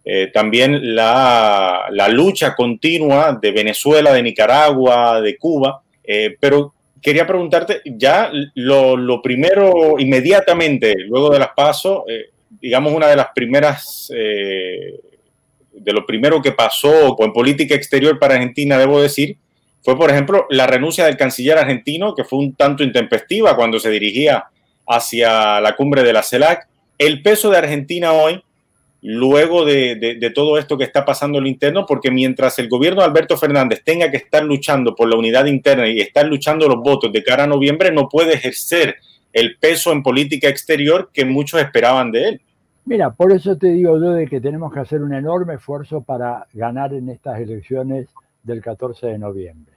[0.08, 5.82] Eh, también la, lucha continua de Venezuela, de Nicaragua, de Cuba.
[6.04, 12.26] Eh, pero quería preguntarte, ya lo, primero, inmediatamente, luego de las pasos, eh,
[12.60, 18.78] digamos una de las primeras, de lo primero que pasó en política exterior para Argentina,
[18.78, 19.36] debo decir,
[19.82, 23.90] fue, por ejemplo, la renuncia del canciller argentino, que fue un tanto intempestiva cuando se
[23.90, 24.44] dirigía
[24.86, 26.68] hacia la cumbre de la CELAC.
[26.96, 28.42] El peso de Argentina hoy,
[29.08, 33.06] luego de, todo esto que está pasando en lo interno, porque mientras el gobierno de
[33.06, 37.12] Alberto Fernández tenga que estar luchando por la unidad interna y estar luchando los votos
[37.12, 38.96] de cara a noviembre, no puede ejercer
[39.32, 42.40] el peso en política exterior que muchos esperaban de él.
[42.84, 46.46] Mira, por eso te digo yo de que tenemos que hacer un enorme esfuerzo para
[46.52, 48.08] ganar en estas elecciones
[48.42, 49.76] del 14 de noviembre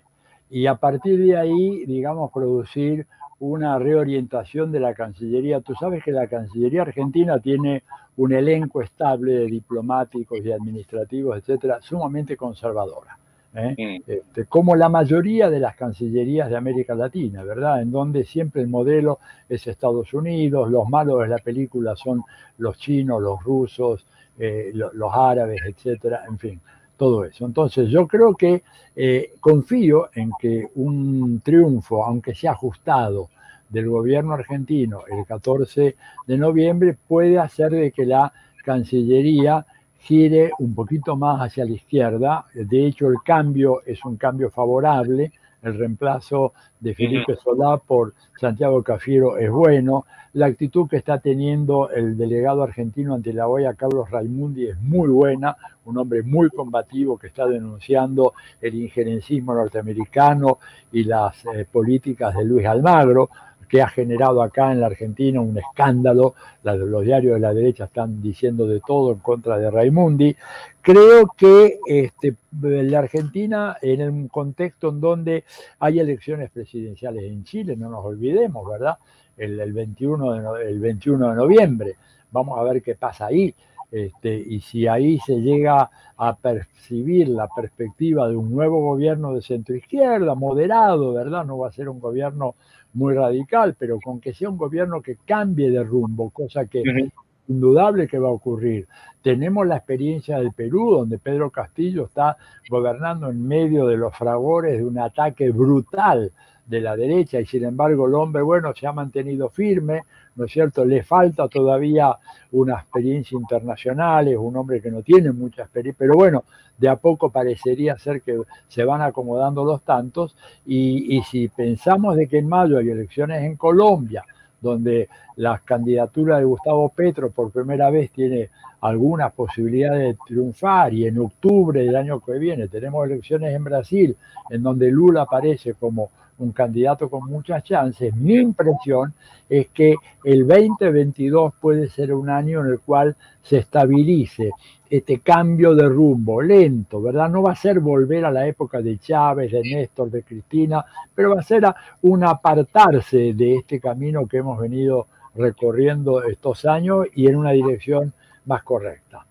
[0.49, 3.05] y a partir de ahí, digamos, producir
[3.39, 5.61] una reorientación de la Cancillería.
[5.61, 7.83] Tú sabes que la Cancillería argentina tiene
[8.17, 13.17] un elenco estable de diplomáticos y administrativos, etcétera, sumamente conservadora.
[13.53, 13.75] ¿eh?
[13.77, 14.11] Mm.
[14.11, 17.81] Este, como la mayoría de las cancillerías de América Latina, ¿verdad?
[17.81, 22.23] En donde siempre el modelo es Estados Unidos, los malos de la película son
[22.57, 24.05] los chinos, los rusos,
[24.37, 26.61] eh, los árabes, etcétera, en fin,
[26.99, 27.45] todo eso.
[27.45, 28.61] Entonces, yo creo que
[28.95, 33.29] eh, confío en que un triunfo, aunque sea ajustado,
[33.69, 38.33] del gobierno argentino el 14 de noviembre puede hacer de que la
[38.65, 39.65] Cancillería
[39.99, 42.45] gire un poquito más hacia la izquierda.
[42.53, 45.31] De hecho, el cambio es un cambio favorable.
[45.61, 50.05] El reemplazo de Felipe Solá por Santiago Cafiero es bueno.
[50.33, 55.09] La actitud que está teniendo el delegado argentino ante la OEA, Carlos Raimundi, es muy
[55.09, 55.57] buena.
[55.85, 60.59] Un hombre muy combativo que está denunciando el injerencismo norteamericano
[60.91, 63.29] y las eh, políticas de Luis Almagro
[63.69, 66.33] que ha generado acá en la Argentina un escándalo.
[66.63, 70.35] Los diarios de la derecha están diciendo de todo en contra de Raimundi.
[70.81, 75.43] Creo que este, la Argentina, en un contexto en donde
[75.79, 78.97] hay elecciones presidenciales en Chile, no nos olvidemos, ¿verdad?
[79.37, 81.95] El, 21, de, el 21 de noviembre.
[82.31, 83.53] Vamos a ver qué pasa ahí.
[83.91, 89.41] Este, y si ahí se llega a percibir la perspectiva de un nuevo gobierno de
[89.41, 91.45] centro izquierda, moderado, ¿verdad?
[91.45, 92.55] No va a ser un gobierno
[92.93, 97.11] muy radical, pero con que sea un gobierno que cambie de rumbo, cosa que es
[97.47, 98.87] indudable que va a ocurrir.
[99.21, 102.37] Tenemos la experiencia del Perú, donde Pedro Castillo está
[102.69, 106.31] gobernando en medio de los fragores de un ataque brutal
[106.69, 110.03] de la derecha y sin embargo el hombre, bueno, se ha mantenido firme,
[110.39, 110.85] ¿no es cierto?
[110.85, 112.17] Le falta todavía
[112.53, 116.45] una experiencia internacional, es un hombre que no tiene mucha experiencia, pero bueno,
[116.77, 122.15] de a poco parecería ser que se van acomodando los tantos y, y si pensamos
[122.15, 124.23] de que en mayo hay elecciones en Colombia,
[124.61, 128.49] donde la candidatura de Gustavo Petro por primera vez tiene
[128.81, 134.15] algunas posibilidades de triunfar y en octubre del año que viene tenemos elecciones en Brasil,
[134.49, 138.15] en donde Lula aparece como un candidato con muchas chances.
[138.15, 139.13] Mi impresión
[139.47, 144.51] es que el 2022 puede ser un año en el cual se estabilice
[144.89, 147.29] este cambio de rumbo, lento, ¿verdad?
[147.29, 151.35] No va a ser volver a la época de Chávez, de Néstor, de Cristina, pero
[151.35, 151.63] va a ser
[152.01, 158.13] un apartarse de este camino que hemos venido recorriendo estos años y en una dirección
[158.45, 159.25] más correcta.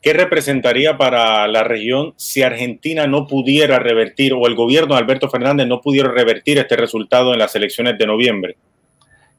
[0.00, 5.30] ¿Qué representaría para la región si Argentina no pudiera revertir o el gobierno de Alberto
[5.30, 8.56] Fernández no pudiera revertir este resultado en las elecciones de noviembre?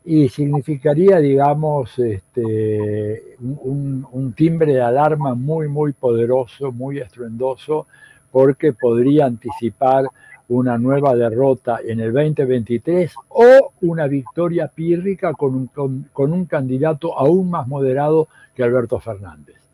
[0.03, 7.88] Y significaría, digamos, este, un, timbre de alarma muy, muy poderoso, muy estruendoso,
[8.31, 10.05] porque podría anticipar
[10.47, 17.17] una nueva derrota en el 2023 o una victoria pírrica con un, con un candidato
[17.17, 19.64] aún más moderado que Alberto Fernández.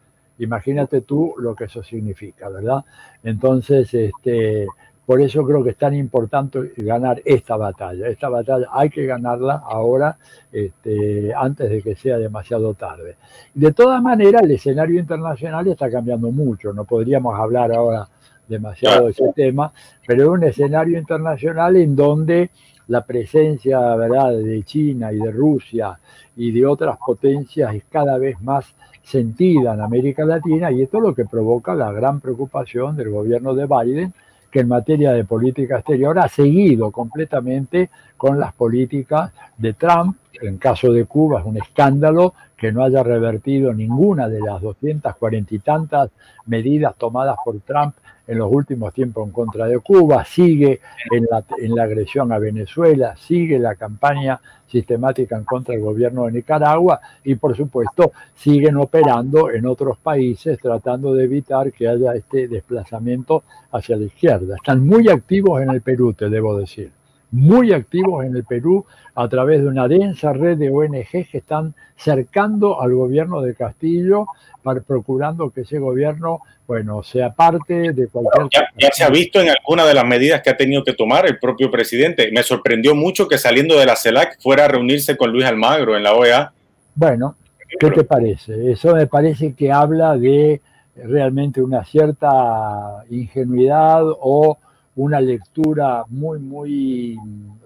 [0.41, 2.84] Imagínate tú lo que eso significa, ¿verdad?
[3.23, 4.67] Entonces, este,
[5.06, 8.08] por eso creo que es tan importante ganar esta batalla.
[8.08, 10.17] Esta batalla hay que ganarla ahora,
[10.51, 13.17] este, antes de que sea demasiado tarde.
[13.54, 16.73] De todas maneras, el escenario internacional está cambiando mucho.
[16.73, 18.08] No podríamos hablar ahora
[18.47, 19.71] demasiado de ese tema,
[20.08, 22.49] pero es un escenario internacional en donde
[22.88, 24.32] la presencia ¿verdad?
[24.38, 25.99] de China y de Rusia
[26.36, 31.03] y de otras potencias es cada vez más sentida en América Latina y esto es
[31.03, 34.13] lo que provoca la gran preocupación del gobierno de Biden,
[34.51, 40.17] que en materia de política exterior ha seguido completamente con las políticas de Trump.
[40.41, 45.56] En caso de Cuba es un escándalo que no haya revertido ninguna de las 240
[45.56, 46.10] y tantas
[46.46, 47.96] medidas tomadas por Trump
[48.28, 50.80] en los últimos tiempos en contra de Cuba, sigue
[51.12, 56.26] en la, en la agresión a Venezuela, sigue la campaña sistemática en contra del gobierno
[56.26, 62.13] de Nicaragua y por supuesto siguen operando en otros países tratando de evitar que haya
[62.13, 64.56] este desplazamiento hacia la izquierda.
[64.56, 67.00] Están muy activos en el Perú, te debo decir
[67.32, 71.74] muy activos en el Perú a través de una densa red de ONG que están
[71.96, 74.26] cercando al gobierno de Castillo,
[74.63, 78.65] para, procurando que ese gobierno, bueno, sea parte de cualquier...
[78.78, 81.39] Ya, se ha visto en alguna de las medidas que ha tenido que tomar el
[81.39, 82.30] propio presidente.
[82.32, 86.04] Me sorprendió mucho que saliendo de la CELAC fuera a reunirse con Luis Almagro en
[86.04, 86.52] la OEA.
[86.96, 87.36] Bueno,
[87.80, 88.72] ¿qué te parece?
[88.72, 90.62] Eso me parece que habla de
[90.96, 94.58] realmente una cierta ingenuidad o
[94.95, 97.17] una lectura muy, muy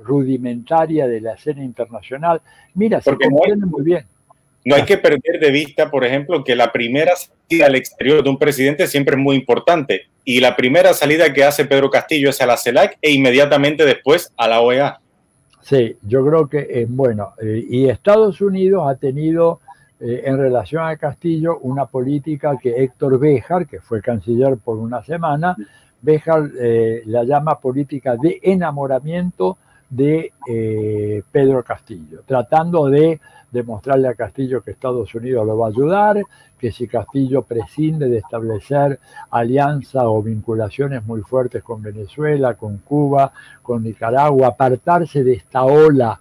[0.03, 2.41] rudimentaria de la escena internacional.
[2.73, 4.05] Mira, se comprende muy bien.
[4.65, 8.30] No hay que perder de vista, por ejemplo, que la primera salida al exterior de
[8.30, 10.07] un presidente siempre es muy importante.
[10.23, 14.34] Y la primera salida que hace Pedro Castillo es a la CELAC e inmediatamente después
[14.36, 14.99] a la OEA.
[15.61, 19.61] Sí, yo creo que, eh, bueno, eh, y Estados Unidos ha tenido
[19.99, 25.03] eh, en relación a Castillo una política que Héctor Béjar, que fue canciller por una
[25.03, 25.55] semana,
[26.06, 26.51] Béjar
[27.06, 29.58] la llama política de enamoramiento
[29.89, 33.20] de eh, Pedro Castillo, tratando de
[33.51, 36.22] demostrarle a Castillo que Estados Unidos lo va a ayudar,
[36.60, 38.99] que si Castillo prescinde de establecer
[39.30, 43.32] alianzas o vinculaciones muy fuertes con Venezuela, con Cuba,
[43.62, 46.20] con Nicaragua, apartarse de esta ola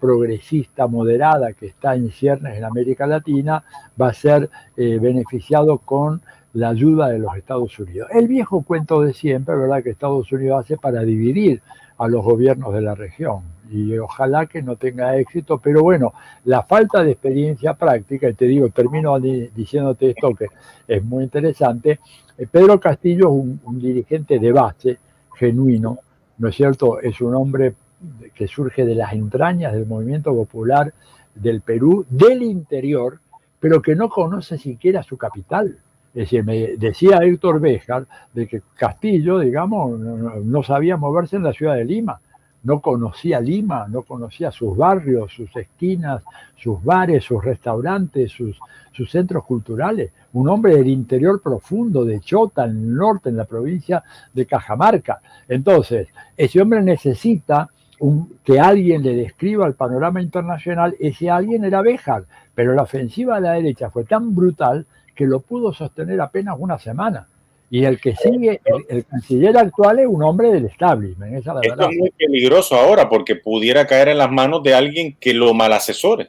[0.00, 3.62] progresista moderada que está en ciernes en América Latina,
[4.00, 6.20] va a ser eh, beneficiado con
[6.56, 8.08] la ayuda de los Estados Unidos.
[8.12, 11.60] El viejo cuento de siempre, ¿verdad?, que Estados Unidos hace para dividir
[11.98, 13.42] a los gobiernos de la región.
[13.70, 16.14] Y ojalá que no tenga éxito, pero bueno,
[16.46, 20.46] la falta de experiencia práctica, y te digo, termino diciéndote esto que
[20.88, 22.00] es muy interesante,
[22.38, 24.98] eh, Pedro Castillo es un, un dirigente de base,
[25.34, 25.98] genuino,
[26.38, 27.00] ¿no es cierto?
[27.00, 27.74] Es un hombre
[28.34, 30.90] que surge de las entrañas del movimiento popular
[31.34, 33.18] del Perú, del interior,
[33.60, 35.76] pero que no conoce siquiera su capital.
[36.16, 42.18] Decía Héctor Béjar de que Castillo, digamos, no, sabía moverse en la ciudad de Lima,
[42.62, 46.24] no conocía Lima, no conocía sus barrios, sus esquinas,
[46.56, 48.58] sus bares, sus restaurantes, sus,
[48.92, 50.10] sus centros culturales.
[50.32, 54.02] Un hombre del interior profundo, de Chota, en el norte, en la provincia
[54.32, 55.20] de Cajamarca.
[55.46, 57.68] Entonces, ese hombre necesita
[58.42, 63.42] que alguien le describa el panorama internacional, ese alguien era Béjar, pero la ofensiva de
[63.42, 64.86] la derecha fue tan brutal
[65.16, 67.26] que lo pudo sostener apenas una semana.
[67.68, 71.34] Y el que sigue, el, canciller actual es un hombre del establishment.
[71.34, 75.16] Esa es, Esto es muy peligroso ahora porque pudiera caer en las manos de alguien
[75.18, 76.28] que lo mal asesore.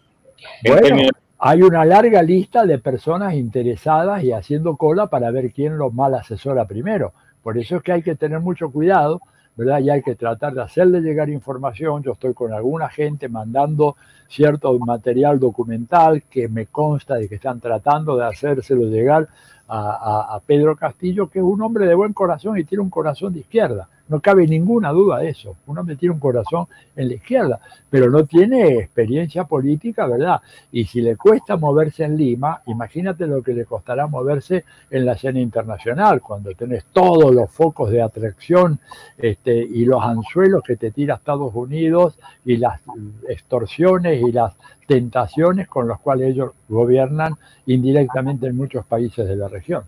[0.66, 5.92] Bueno, hay una larga lista de personas interesadas y haciendo cola para ver quién lo
[5.92, 7.14] mal asesora primero.
[7.44, 9.22] Por eso es que hay que tener mucho cuidado,
[9.58, 9.80] ¿verdad?
[9.80, 12.04] Y hay que tratar de hacerle llegar información.
[12.04, 13.98] Yo estoy con alguna gente mandando
[14.30, 19.28] cierto material documental que me consta de que están tratando de hacérselo llegar
[19.70, 23.40] a, Pedro Castillo, que es un hombre de buen corazón y tiene un corazón de
[23.40, 23.90] izquierda.
[24.10, 25.56] No cabe ninguna duda de eso.
[25.68, 30.42] Un hombre tiene un corazón en la izquierda, pero no tiene experiencia política, ¿verdad?
[30.72, 35.14] Y si le cuesta moverse en Lima, imagínate lo que le costará moverse en la
[35.14, 38.80] escena internacional, cuando tenés todos los focos de atracción
[39.18, 42.80] este, y los anzuelos que te tira Estados Unidos y las
[43.28, 44.54] extorsiones y las
[44.88, 47.34] tentaciones con las cuales ellos gobiernan
[47.66, 49.84] indirectamente en muchos países de la región.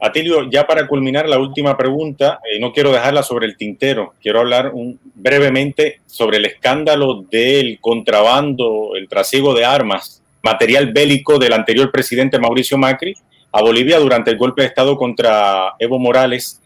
[0.00, 4.40] Atilio, ya para culminar la última pregunta, eh, no quiero dejarla sobre el tintero, quiero
[4.40, 4.72] hablar
[5.14, 12.38] brevemente sobre el escándalo del contrabando, el trasiego de armas, material bélico del anterior presidente
[12.38, 13.16] Mauricio Macri
[13.52, 16.60] a Bolivia durante el golpe de Estado contra Evo Morales.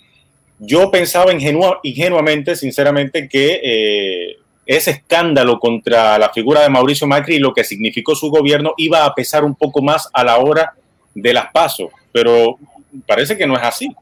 [0.58, 7.40] Yo pensaba ingenuamente, sinceramente, que eh, ese escándalo contra la figura de Mauricio Macri y
[7.40, 10.74] lo que significó su gobierno iba a pesar un poco más a la hora
[11.14, 12.58] de las pasos, pero
[13.06, 13.94] parece que no es así.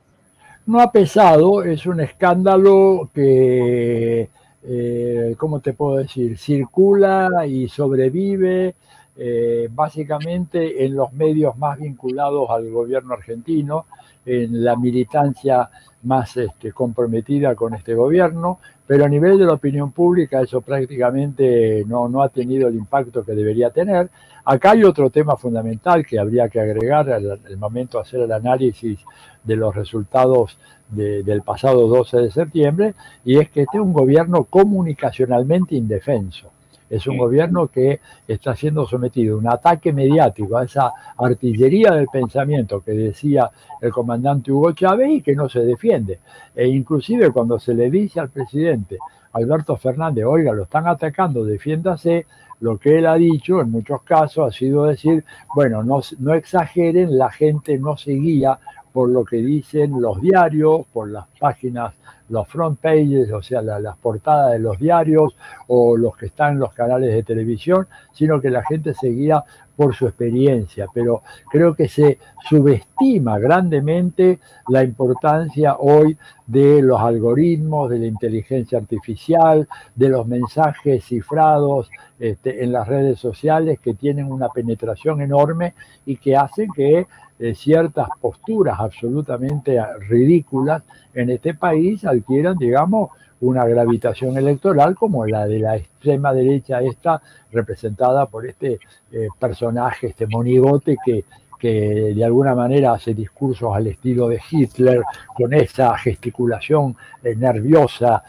[0.66, 4.28] No ha pesado, es un escándalo que,
[4.64, 6.38] eh, ¿cómo te puedo decir?
[6.38, 8.74] Circula y sobrevive
[9.16, 13.86] eh, básicamente en los medios más vinculados al gobierno argentino,
[14.24, 15.68] en la militancia
[16.04, 21.84] más este, comprometida con este gobierno, pero a nivel de la opinión pública eso prácticamente
[21.86, 24.08] no, no ha tenido el impacto que debería tener.
[24.52, 28.98] Acá hay otro tema fundamental que habría que agregar al, momento de hacer el análisis
[29.44, 32.94] de los resultados del pasado 12 de septiembre,
[33.24, 36.49] y es que este es un gobierno comunicacionalmente indefenso.
[36.90, 42.08] Es un gobierno que está siendo sometido a un ataque mediático a esa artillería del
[42.08, 43.48] pensamiento que decía
[43.80, 46.18] el comandante Hugo Chávez y que no se defiende.
[46.54, 48.98] E inclusive cuando se le dice al presidente
[49.32, 52.26] Alberto Fernández, oiga, lo están atacando, defiéndase,
[52.60, 55.24] lo que él ha dicho en muchos casos ha sido decir,
[55.54, 58.58] bueno, no, no exageren, la gente no se guía
[58.92, 61.94] por lo que dicen los diarios, por las páginas
[62.30, 65.34] los front pages, o sea, las portadas de los diarios
[65.66, 69.44] o los que están en los canales de televisión, sino que la gente seguía
[69.80, 70.88] por su experiencia.
[70.92, 78.76] Pero creo que se subestima grandemente la importancia hoy de los algoritmos, de la inteligencia
[78.76, 85.72] artificial, de los mensajes cifrados este, en las redes sociales que tienen una penetración enorme
[86.04, 87.06] y que hacen que
[87.54, 90.82] ciertas posturas absolutamente ridículas
[91.14, 97.22] en este país adquieran, digamos, una gravitación electoral como la de la extrema derecha esta,
[97.52, 98.78] representada por este
[99.12, 101.24] eh, personaje, este monigote que,
[101.60, 105.02] que de alguna manera hace discursos al estilo de Hitler,
[105.36, 108.24] con esa gesticulación eh, nerviosa,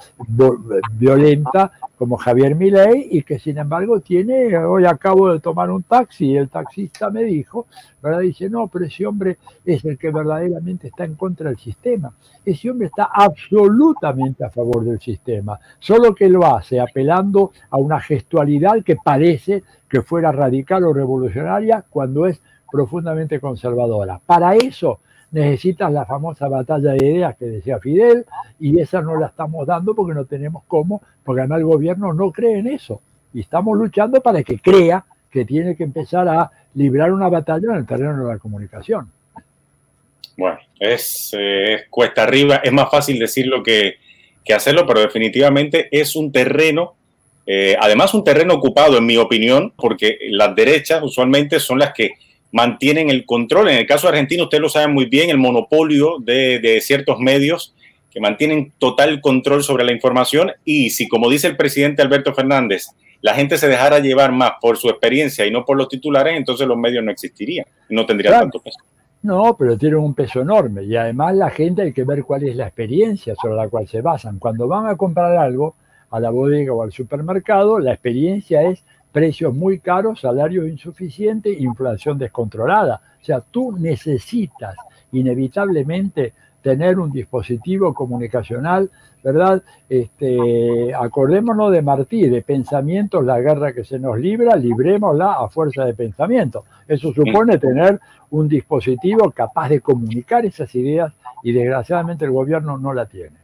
[0.91, 6.25] violenta, como Javier Milei, y que sin embargo tiene, hoy acabo de tomar un taxi
[6.25, 7.67] y el taxista me dijo,
[8.01, 8.19] ¿verdad?
[8.19, 12.11] Dice, no, pero ese hombre es el que verdaderamente está en contra del sistema.
[12.43, 18.01] Ese hombre está absolutamente a favor del sistema, solo que lo hace apelando a una
[18.01, 22.39] gestualidad que parece que fuera radical o revolucionaria cuando es
[22.71, 24.21] profundamente conservadora.
[24.25, 28.25] Para eso necesitas la famosa batalla de ideas que decía Fidel
[28.57, 32.31] y esa no la estamos dando porque no tenemos cómo, porque además el gobierno no
[32.31, 33.01] cree en eso.
[33.33, 37.75] Y estamos luchando para que crea que tiene que empezar a librar una batalla en
[37.75, 39.11] el terreno de la comunicación.
[40.37, 41.35] Bueno, es
[41.89, 43.95] cuesta arriba, es más fácil decirlo que,
[44.45, 46.95] que hacerlo, pero definitivamente es un terreno
[47.45, 52.13] eh, además, un terreno ocupado, en mi opinión, porque las derechas usualmente son las que
[52.51, 53.69] mantienen el control.
[53.69, 57.73] En el caso argentino, usted lo sabe muy bien, el monopolio de, ciertos medios
[58.11, 62.87] que mantienen total control sobre la información y si, como dice el presidente Alberto Fernández,
[63.21, 66.67] la gente se dejara llevar más por su experiencia y no por los titulares, entonces
[66.67, 68.79] los medios no existirían, no tendrían tanto peso.
[69.23, 72.55] No, pero tienen un peso enorme y además la gente hay que ver cuál es
[72.55, 74.39] la experiencia sobre la cual se basan.
[74.39, 75.75] Cuando van a comprar algo
[76.12, 82.18] a la bodega o al supermercado, la experiencia es precios muy caros, salarios insuficientes, inflación
[82.18, 83.01] descontrolada.
[83.22, 84.76] O sea, tú necesitas
[85.12, 88.89] inevitablemente tener un dispositivo comunicacional,
[89.24, 89.64] ¿verdad?
[89.89, 95.86] Este, acordémonos de Martí, de pensamientos, la guerra que se nos libra, librémosla a fuerza
[95.86, 96.66] de pensamiento.
[96.88, 97.99] Eso supone tener
[98.30, 103.38] un dispositivo capaz de comunicar esas ideas y desgraciadamente el gobierno no la tiene.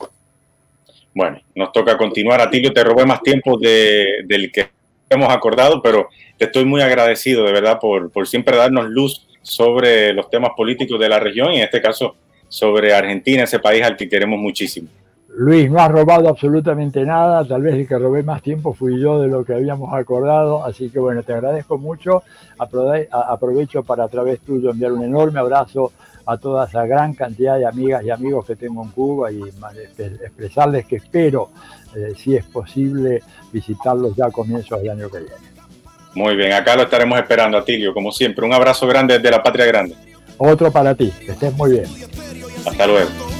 [1.17, 2.39] Bueno, nos toca continuar.
[2.41, 4.69] Atilio, te robé más tiempo del que
[5.09, 10.13] hemos acordado, pero te estoy muy agradecido de verdad por, por siempre darnos luz sobre
[10.13, 12.15] los temas políticos de la región y en este caso
[12.47, 14.89] sobre Argentina, ese país al que queremos muchísimo.
[15.29, 19.19] Luis, no has robado absolutamente nada, tal vez el que robé más tiempo fui yo
[19.19, 22.21] de lo que habíamos acordado, así que bueno, te agradezco mucho,
[22.59, 25.93] aprovecho para a través tuyo enviar un enorme abrazo
[26.27, 30.85] a toda esa gran cantidad de amigas y amigos que tengo en Cuba y expresarles
[30.85, 31.51] que espero,
[31.95, 35.35] eh, si es posible, visitarlos ya a comienzos del año que viene.
[36.15, 38.45] Muy bien, acá lo estaremos esperando, Atilio, como siempre.
[38.45, 39.95] Un abrazo grande desde la Patria Grande.
[40.37, 41.85] Otro para ti, que estés muy bien.
[42.65, 43.36] Hasta luego.